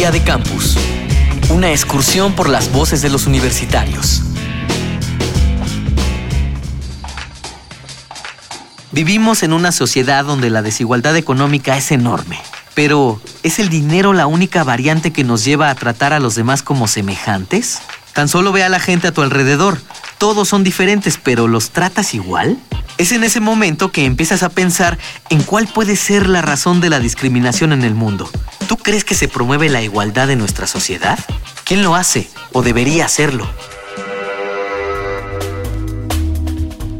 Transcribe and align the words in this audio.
Día 0.00 0.10
de 0.10 0.22
Campus. 0.22 0.78
Una 1.50 1.72
excursión 1.72 2.32
por 2.32 2.48
las 2.48 2.72
voces 2.72 3.02
de 3.02 3.10
los 3.10 3.26
universitarios. 3.26 4.22
Vivimos 8.92 9.42
en 9.42 9.52
una 9.52 9.72
sociedad 9.72 10.24
donde 10.24 10.48
la 10.48 10.62
desigualdad 10.62 11.18
económica 11.18 11.76
es 11.76 11.92
enorme. 11.92 12.40
Pero, 12.72 13.20
¿es 13.42 13.58
el 13.58 13.68
dinero 13.68 14.14
la 14.14 14.26
única 14.26 14.64
variante 14.64 15.12
que 15.12 15.22
nos 15.22 15.44
lleva 15.44 15.68
a 15.68 15.74
tratar 15.74 16.14
a 16.14 16.18
los 16.18 16.34
demás 16.34 16.62
como 16.62 16.88
semejantes? 16.88 17.82
Tan 18.14 18.28
solo 18.28 18.52
ve 18.52 18.64
a 18.64 18.70
la 18.70 18.80
gente 18.80 19.08
a 19.08 19.12
tu 19.12 19.20
alrededor. 19.20 19.82
Todos 20.16 20.48
son 20.48 20.64
diferentes, 20.64 21.18
pero 21.22 21.46
¿los 21.46 21.72
tratas 21.72 22.14
igual? 22.14 22.56
Es 23.00 23.12
en 23.12 23.24
ese 23.24 23.40
momento 23.40 23.92
que 23.92 24.04
empiezas 24.04 24.42
a 24.42 24.50
pensar 24.50 24.98
en 25.30 25.42
cuál 25.42 25.66
puede 25.66 25.96
ser 25.96 26.28
la 26.28 26.42
razón 26.42 26.82
de 26.82 26.90
la 26.90 27.00
discriminación 27.00 27.72
en 27.72 27.82
el 27.82 27.94
mundo. 27.94 28.28
¿Tú 28.68 28.76
crees 28.76 29.04
que 29.04 29.14
se 29.14 29.26
promueve 29.26 29.70
la 29.70 29.80
igualdad 29.80 30.30
en 30.30 30.38
nuestra 30.38 30.66
sociedad? 30.66 31.18
¿Quién 31.64 31.82
lo 31.82 31.94
hace 31.94 32.28
o 32.52 32.60
debería 32.60 33.06
hacerlo? 33.06 33.48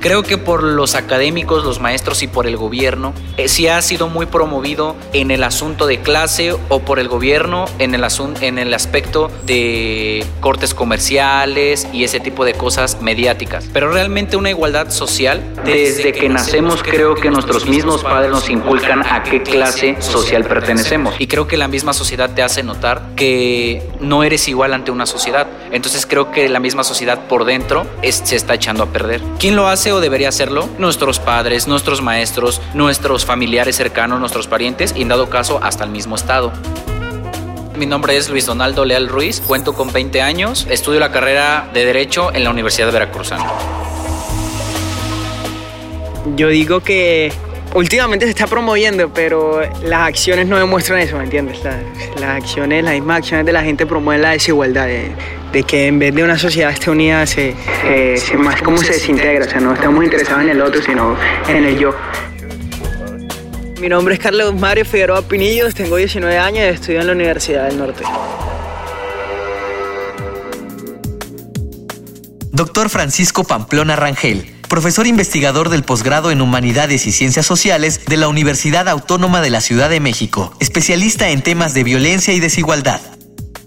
Creo 0.00 0.22
que 0.22 0.38
por 0.38 0.62
los 0.62 0.94
académicos, 0.94 1.64
los 1.64 1.80
maestros 1.80 2.22
y 2.22 2.28
por 2.28 2.46
el 2.46 2.56
gobierno, 2.56 3.12
eh, 3.36 3.48
sí 3.48 3.66
ha 3.66 3.82
sido 3.82 4.08
muy 4.08 4.26
promovido 4.26 4.94
en 5.12 5.30
el 5.30 5.42
asunto 5.42 5.86
de 5.86 5.98
clase 5.98 6.54
o 6.68 6.80
por 6.80 7.00
el 7.00 7.08
gobierno 7.08 7.64
en 7.78 7.94
el, 7.94 8.04
en 8.40 8.58
el 8.58 8.74
aspecto 8.74 9.30
de 9.44 10.24
cortes 10.40 10.72
comerciales 10.72 11.88
y 11.92 12.04
ese 12.04 12.20
tipo 12.20 12.44
de 12.44 12.54
cosas 12.54 13.02
mediáticas. 13.02 13.68
Pero 13.72 13.90
realmente 13.90 14.36
una 14.36 14.50
igualdad 14.50 14.90
social, 14.90 15.42
desde 15.64 16.12
que 16.12 16.28
nacemos 16.28 16.82
creo 16.82 17.16
que 17.16 17.30
nuestros 17.30 17.66
mismos 17.66 18.02
padres 18.02 18.30
nos 18.30 18.48
inculcan 18.50 19.02
a 19.04 19.24
qué 19.24 19.42
clase 19.42 19.96
social 20.00 20.44
pertenecemos. 20.44 21.14
Y 21.18 21.26
creo 21.26 21.48
que 21.48 21.56
la 21.56 21.66
misma 21.66 21.92
sociedad 21.92 22.30
te 22.34 22.42
hace 22.42 22.62
notar 22.62 23.02
que 23.16 23.82
no 24.00 24.22
eres 24.22 24.46
igual 24.48 24.74
ante 24.74 24.92
una 24.92 25.06
sociedad. 25.06 25.48
Entonces 25.72 26.06
creo 26.06 26.30
que 26.30 26.48
la 26.48 26.60
misma 26.60 26.84
sociedad 26.84 27.26
por 27.26 27.44
dentro 27.44 27.86
se 28.02 28.36
está 28.36 28.54
echando 28.54 28.84
a 28.84 28.86
perder. 28.86 29.20
¿Quién 29.38 29.56
lo 29.56 29.66
hace? 29.66 29.87
O 29.92 30.00
debería 30.00 30.28
hacerlo 30.28 30.68
nuestros 30.78 31.18
padres, 31.18 31.66
nuestros 31.66 32.02
maestros, 32.02 32.60
nuestros 32.74 33.24
familiares 33.24 33.76
cercanos, 33.76 34.20
nuestros 34.20 34.46
parientes 34.46 34.94
y 34.96 35.02
en 35.02 35.08
dado 35.08 35.30
caso 35.30 35.60
hasta 35.62 35.84
el 35.84 35.90
mismo 35.90 36.16
Estado. 36.16 36.52
Mi 37.76 37.86
nombre 37.86 38.16
es 38.16 38.28
Luis 38.28 38.46
Donaldo 38.46 38.84
Leal 38.84 39.08
Ruiz, 39.08 39.40
cuento 39.40 39.74
con 39.74 39.92
20 39.92 40.20
años, 40.20 40.66
estudio 40.68 40.98
la 40.98 41.12
carrera 41.12 41.68
de 41.72 41.84
Derecho 41.84 42.34
en 42.34 42.44
la 42.44 42.50
Universidad 42.50 42.86
de 42.86 42.92
Veracruzana. 42.92 43.46
Yo 46.36 46.48
digo 46.48 46.80
que 46.80 47.32
últimamente 47.74 48.26
se 48.26 48.30
está 48.30 48.46
promoviendo, 48.46 49.12
pero 49.12 49.60
las 49.82 50.08
acciones 50.08 50.46
no 50.46 50.58
demuestran 50.58 51.00
eso, 51.00 51.16
¿me 51.16 51.24
entiendes? 51.24 51.58
Las, 52.18 52.36
acciones, 52.36 52.84
las 52.84 52.94
mismas 52.94 53.18
acciones 53.18 53.46
de 53.46 53.52
la 53.52 53.62
gente 53.62 53.86
promueven 53.86 54.22
la 54.22 54.30
desigualdad, 54.30 54.86
de, 54.86 55.62
que 55.64 55.86
en 55.86 55.98
vez 55.98 56.14
de 56.14 56.22
una 56.22 56.38
sociedad 56.38 56.70
esté 56.70 56.90
unida, 56.90 57.26
se, 57.26 57.54
más 58.36 58.62
como 58.62 58.78
se 58.78 58.92
desintegra, 58.92 59.46
o 59.46 59.48
sea, 59.48 59.60
no 59.60 59.74
estamos 59.74 60.04
interesados 60.04 60.42
en 60.42 60.50
el 60.50 60.60
otro, 60.60 60.82
sino 60.82 61.16
en 61.48 61.64
el 61.64 61.78
yo. 61.78 61.94
Mi 63.80 63.88
nombre 63.88 64.14
es 64.14 64.20
Carlos 64.20 64.54
Mario 64.54 64.84
Figueroa 64.84 65.22
Pinillos, 65.22 65.74
tengo 65.74 65.96
19 65.96 66.36
años 66.36 66.64
y 66.64 66.68
estudio 66.68 67.00
en 67.00 67.06
la 67.06 67.12
Universidad 67.12 67.68
del 67.68 67.78
Norte. 67.78 68.02
Doctor 72.50 72.88
Francisco 72.88 73.44
Pamplona 73.44 73.94
Rangel 73.94 74.57
profesor 74.68 75.06
investigador 75.06 75.70
del 75.70 75.82
posgrado 75.82 76.30
en 76.30 76.40
Humanidades 76.40 77.06
y 77.06 77.12
Ciencias 77.12 77.46
Sociales 77.46 78.04
de 78.06 78.16
la 78.16 78.28
Universidad 78.28 78.88
Autónoma 78.88 79.40
de 79.40 79.50
la 79.50 79.60
Ciudad 79.60 79.90
de 79.90 80.00
México, 80.00 80.52
especialista 80.60 81.30
en 81.30 81.42
temas 81.42 81.74
de 81.74 81.84
violencia 81.84 82.34
y 82.34 82.40
desigualdad. 82.40 83.00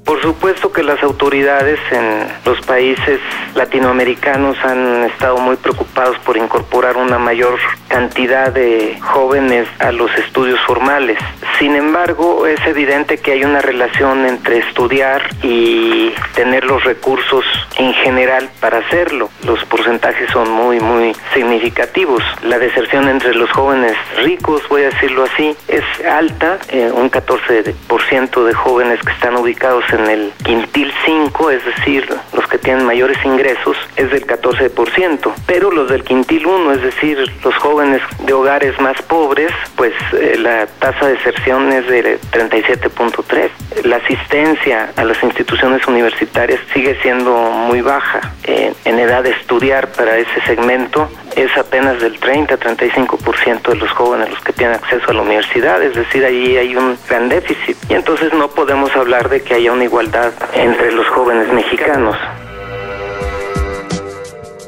Por 0.05 0.22
supuesto 0.22 0.72
que 0.72 0.83
las 0.83 1.02
autoridades 1.03 1.79
en 1.91 2.27
los 2.45 2.59
países 2.66 3.19
latinoamericanos 3.56 4.57
han 4.63 5.03
estado 5.06 5.38
muy 5.38 5.56
preocupados 5.56 6.17
por 6.19 6.38
incorporar 6.38 6.97
una 6.97 7.18
mayor 7.18 7.59
cantidad 7.91 8.53
de 8.53 8.97
jóvenes 9.02 9.68
a 9.79 9.91
los 9.91 10.09
estudios 10.18 10.59
formales. 10.62 11.18
Sin 11.59 11.75
embargo, 11.75 12.47
es 12.47 12.59
evidente 12.66 13.18
que 13.18 13.34
hay 13.34 13.44
una 13.44 13.62
relación 13.62 14.25
entre 14.25 14.59
estudiar 14.59 15.22
y 15.44 16.13
tener 16.34 16.63
los 16.63 16.84
recursos 16.85 17.44
en 17.78 17.94
general 17.96 18.50
para 18.62 18.78
hacerlo. 18.78 19.30
Los 19.46 19.63
porcentajes 19.66 20.31
son 20.31 20.50
muy, 20.50 20.80
muy 20.80 21.13
significativos. 21.34 22.24
La 22.44 22.59
deserción 22.59 23.09
entre 23.09 23.35
los 23.35 23.51
jóvenes 23.51 23.96
ricos, 24.24 24.62
voy 24.69 24.84
a 24.84 24.90
decirlo 24.90 25.25
así, 25.25 25.56
es 25.68 25.84
alta, 26.06 26.59
eh, 26.69 26.91
un 26.94 27.12
14% 27.12 28.46
de 28.46 28.53
jóvenes 28.53 29.00
que 29.01 29.12
están 29.12 29.35
ubicados 29.35 29.84
en 29.91 30.09
el 30.09 30.34
quintil 30.44 30.94
5, 31.06 31.51
es 31.51 31.66
decir, 31.66 32.07
los 32.34 32.47
que 32.47 32.57
tienen 32.57 32.85
mayores 32.85 33.18
ingresos, 33.25 33.75
es 33.97 34.09
del 34.12 34.25
14%, 34.25 35.34
pero 35.46 35.72
los 35.72 35.90
del 35.90 36.03
quintil 36.03 36.46
1, 36.46 36.72
es 36.72 36.81
decir, 36.81 37.31
los 37.44 37.56
jóvenes 37.57 37.81
de 37.81 38.34
hogares 38.34 38.80
más 38.80 39.02
pobres, 39.03 39.52
pues 39.75 39.94
eh, 40.14 40.36
la 40.38 40.68
tasa 40.68 41.08
de 41.08 41.14
deserción 41.14 41.72
es 41.72 41.88
de 41.88 42.19
37.3. 42.31 43.50
La 43.84 43.97
asistencia 43.97 44.92
a 44.96 45.03
las 45.03 45.22
instituciones 45.24 45.86
universitarias 45.88 46.59
sigue 46.74 46.97
siendo 47.02 47.34
muy 47.34 47.81
baja. 47.81 48.22
en 48.44 49.00
edad 49.00 49.24
de 49.24 49.31
estudiar 49.31 49.92
para 49.92 50.18
ese 50.18 50.42
segmento 50.46 51.09
es 51.36 51.56
apenas 51.58 52.02
del 52.02 52.19
30-35% 52.19 53.69
de 53.69 53.75
los 53.75 53.90
jóvenes 53.92 54.30
los 54.30 54.42
que 54.42 54.53
tienen 54.53 54.75
acceso 54.75 55.12
a 55.12 55.13
la 55.13 55.22
universidad, 55.22 55.81
es 55.81 55.96
decir, 55.96 56.24
ahí 56.25 56.58
hay 56.58 56.75
un 56.75 56.98
gran 57.08 57.30
déficit 57.30 57.78
y 57.90 57.94
entonces 57.94 58.34
no 58.34 58.50
podemos 58.50 58.94
hablar 58.96 59.30
de 59.30 59.42
que 59.42 59.56
haya 59.56 59.72
una 59.72 59.84
igualdad 59.84 60.34
entre 60.53 60.92
los 60.92 61.08
jóvenes 61.08 61.52
mexicanos. 61.53 62.18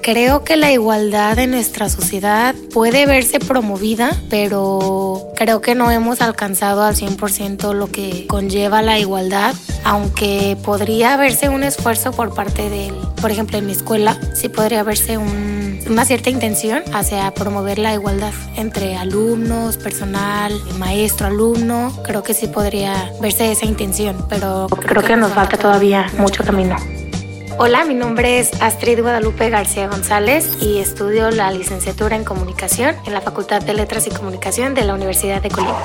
Creo 0.03 0.43
que 0.43 0.57
la 0.57 0.69
igualdad 0.69 1.39
en 1.39 1.51
nuestra 1.51 1.87
sociedad 1.87 2.53
puede 2.73 3.05
verse 3.05 3.39
promovida, 3.39 4.11
pero 4.29 5.29
creo 5.37 5.61
que 5.61 5.75
no 5.75 5.91
hemos 5.91 6.19
alcanzado 6.19 6.83
al 6.83 6.95
100% 6.95 7.73
lo 7.73 7.87
que 7.87 8.27
conlleva 8.27 8.81
la 8.81 8.99
igualdad, 8.99 9.55
aunque 9.85 10.57
podría 10.61 11.15
verse 11.15 11.47
un 11.47 11.63
esfuerzo 11.63 12.11
por 12.11 12.35
parte 12.35 12.69
de, 12.69 12.93
por 13.21 13.31
ejemplo, 13.31 13.57
en 13.57 13.65
mi 13.65 13.71
escuela, 13.71 14.17
sí 14.35 14.49
podría 14.49 14.83
verse 14.83 15.17
una 15.17 16.03
cierta 16.03 16.29
intención 16.29 16.83
hacia 16.93 17.33
promover 17.33 17.79
la 17.79 17.93
igualdad 17.93 18.33
entre 18.57 18.97
alumnos, 18.97 19.77
personal, 19.77 20.53
maestro, 20.79 21.27
alumno. 21.27 21.93
Creo 22.03 22.23
que 22.23 22.33
sí 22.33 22.47
podría 22.47 23.09
verse 23.21 23.53
esa 23.53 23.65
intención, 23.65 24.25
pero 24.27 24.67
creo 24.67 25.01
que 25.01 25.15
nos 25.15 25.31
falta 25.31 25.55
todavía 25.55 26.11
mucho 26.17 26.43
camino. 26.43 26.75
Hola, 27.59 27.85
mi 27.85 27.93
nombre 27.93 28.39
es 28.39 28.51
Astrid 28.61 29.01
Guadalupe 29.01 29.49
García 29.49 29.87
González 29.87 30.57
y 30.59 30.79
estudio 30.79 31.29
la 31.29 31.51
licenciatura 31.51 32.15
en 32.15 32.23
comunicación 32.23 32.95
en 33.05 33.13
la 33.13 33.21
Facultad 33.21 33.61
de 33.61 33.75
Letras 33.75 34.07
y 34.07 34.09
Comunicación 34.09 34.73
de 34.73 34.83
la 34.83 34.95
Universidad 34.95 35.41
de 35.41 35.49
Colima. 35.49 35.77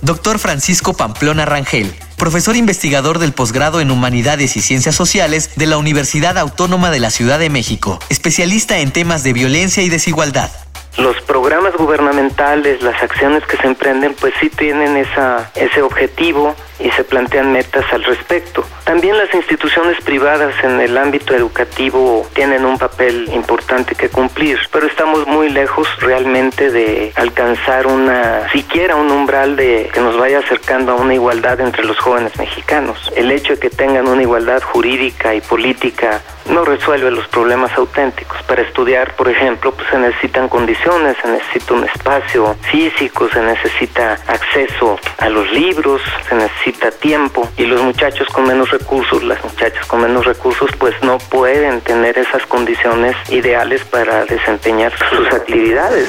Doctor 0.00 0.38
Francisco 0.38 0.92
Pamplona 0.92 1.44
Rangel, 1.44 1.92
profesor 2.16 2.54
investigador 2.54 3.18
del 3.18 3.32
posgrado 3.32 3.80
en 3.80 3.90
Humanidades 3.90 4.56
y 4.56 4.60
Ciencias 4.60 4.94
Sociales 4.94 5.56
de 5.56 5.66
la 5.66 5.76
Universidad 5.76 6.38
Autónoma 6.38 6.90
de 6.90 7.00
la 7.00 7.10
Ciudad 7.10 7.40
de 7.40 7.50
México, 7.50 7.98
especialista 8.10 8.78
en 8.78 8.92
temas 8.92 9.24
de 9.24 9.32
violencia 9.32 9.82
y 9.82 9.88
desigualdad 9.88 10.50
los 10.98 11.20
programas 11.22 11.74
gubernamentales, 11.76 12.82
las 12.82 13.00
acciones 13.02 13.44
que 13.46 13.56
se 13.56 13.66
emprenden, 13.66 14.14
pues 14.20 14.34
sí 14.40 14.50
tienen 14.50 14.96
esa, 14.96 15.50
ese 15.54 15.82
objetivo 15.82 16.54
y 16.78 16.90
se 16.90 17.04
plantean 17.04 17.52
metas 17.52 17.84
al 17.92 18.04
respecto. 18.04 18.64
También 19.00 19.16
las 19.16 19.32
instituciones 19.32 19.98
privadas 20.04 20.52
en 20.62 20.78
el 20.78 20.98
ámbito 20.98 21.34
educativo 21.34 22.28
tienen 22.34 22.66
un 22.66 22.76
papel 22.76 23.30
importante 23.32 23.94
que 23.94 24.10
cumplir, 24.10 24.58
pero 24.70 24.86
estamos 24.86 25.26
muy 25.26 25.48
lejos 25.48 25.88
realmente 26.00 26.70
de 26.70 27.10
alcanzar 27.16 27.86
una, 27.86 28.46
siquiera 28.52 28.96
un 28.96 29.10
umbral 29.10 29.56
de 29.56 29.88
que 29.90 30.00
nos 30.00 30.18
vaya 30.18 30.40
acercando 30.40 30.92
a 30.92 30.96
una 30.96 31.14
igualdad 31.14 31.62
entre 31.62 31.86
los 31.86 31.98
jóvenes 31.98 32.36
mexicanos. 32.36 33.10
El 33.16 33.30
hecho 33.30 33.54
de 33.54 33.58
que 33.60 33.70
tengan 33.70 34.06
una 34.06 34.20
igualdad 34.20 34.60
jurídica 34.60 35.34
y 35.34 35.40
política 35.40 36.20
no 36.46 36.64
resuelve 36.64 37.10
los 37.10 37.26
problemas 37.28 37.72
auténticos. 37.76 38.42
Para 38.44 38.62
estudiar, 38.62 39.14
por 39.16 39.28
ejemplo, 39.28 39.72
pues 39.72 39.88
se 39.90 39.98
necesitan 39.98 40.48
condiciones, 40.48 41.16
se 41.22 41.28
necesita 41.28 41.74
un 41.74 41.84
espacio 41.84 42.56
físico, 42.62 43.28
se 43.32 43.40
necesita 43.40 44.14
acceso 44.26 44.98
a 45.18 45.28
los 45.28 45.50
libros, 45.52 46.00
se 46.28 46.34
necesita 46.34 46.90
tiempo 46.90 47.48
y 47.56 47.66
los 47.66 47.82
muchachos 47.82 48.28
con 48.28 48.46
menos 48.46 48.70
recursos, 48.70 49.22
las 49.22 49.42
muchachas 49.44 49.86
con 49.86 50.02
menos 50.02 50.24
recursos, 50.24 50.70
pues 50.78 50.94
no 51.02 51.18
pueden 51.18 51.80
tener 51.80 52.18
esas 52.18 52.44
condiciones 52.46 53.16
ideales 53.30 53.84
para 53.84 54.24
desempeñar 54.24 54.92
sus 55.10 55.26
actividades. 55.32 56.08